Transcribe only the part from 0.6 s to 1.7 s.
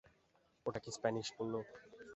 ওটা কি স্প্যানিশ বললো?